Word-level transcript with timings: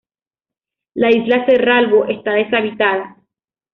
La 0.95 1.11
isla 1.11 1.45
Cerralvo 1.45 2.05
está 2.05 2.31
deshabitada. 2.33 3.17